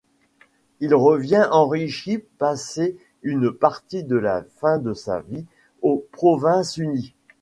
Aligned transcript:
Il 0.79 0.95
revient 0.95 1.47
enrichi 1.51 2.17
passer 2.17 2.97
une 3.21 3.51
partie 3.51 4.03
de 4.03 4.15
la 4.15 4.41
fin 4.57 4.79
de 4.79 4.93
sa 4.95 5.19
vie 5.21 5.45
aux 5.83 6.03
Provinces-Unies. 6.11 7.13